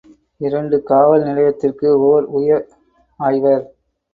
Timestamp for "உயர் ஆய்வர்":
2.31-3.65